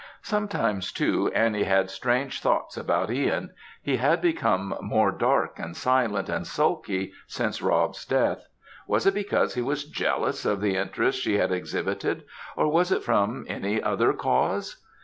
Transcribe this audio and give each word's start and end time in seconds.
Sometimes, 0.23 0.91
too, 0.91 1.31
Annie 1.35 1.65
had 1.65 1.91
strange 1.91 2.41
thoughts 2.41 2.75
about 2.75 3.11
Ihan; 3.11 3.51
he 3.83 3.97
had 3.97 4.19
become 4.19 4.75
more 4.81 5.11
dark, 5.11 5.59
and 5.59 5.77
silent, 5.77 6.27
and 6.27 6.47
sulky, 6.47 7.13
since 7.27 7.61
Rob's 7.61 8.03
death; 8.03 8.47
was 8.87 9.05
it 9.05 9.13
because 9.13 9.53
he 9.53 9.61
was 9.61 9.83
jealous 9.85 10.43
of 10.43 10.59
the 10.59 10.75
interest 10.75 11.19
she 11.19 11.37
had 11.37 11.51
exhibited, 11.51 12.23
or 12.57 12.67
was 12.67 12.91
it 12.91 13.03
from 13.03 13.45
any 13.47 13.79
other 13.79 14.11
cause? 14.11 14.81